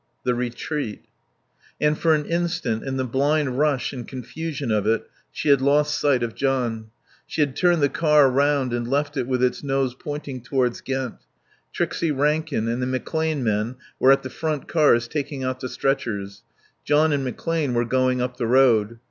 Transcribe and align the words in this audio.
The 0.23 0.33
retreat. 0.33 1.05
And 1.79 1.95
for 1.95 2.15
an 2.15 2.25
instant, 2.25 2.83
in 2.83 2.97
the 2.97 3.03
blind 3.05 3.59
rush 3.59 3.93
and 3.93 4.07
confusion 4.07 4.71
of 4.71 4.87
it, 4.87 5.07
she 5.31 5.49
had 5.49 5.61
lost 5.61 5.99
sight 5.99 6.23
of 6.23 6.33
John. 6.33 6.87
She 7.27 7.41
had 7.41 7.55
turned 7.55 7.83
the 7.83 7.87
car 7.87 8.27
round 8.31 8.73
and 8.73 8.87
left 8.87 9.15
it 9.15 9.27
with 9.27 9.43
its 9.43 9.63
nose 9.63 9.93
pointing 9.93 10.41
towards 10.41 10.81
Ghent. 10.81 11.17
Trixie 11.71 12.09
Rankin 12.11 12.67
and 12.67 12.81
the 12.81 12.87
McClane 12.87 13.43
men 13.43 13.75
were 13.99 14.11
at 14.11 14.23
the 14.23 14.31
front 14.31 14.67
cars 14.67 15.07
taking 15.07 15.43
out 15.43 15.59
the 15.59 15.69
stretchers; 15.69 16.41
John 16.83 17.13
and 17.13 17.23
McClane 17.23 17.73
were 17.73 17.85
going 17.85 18.23
up 18.23 18.37
the 18.37 18.47
road. 18.47 18.97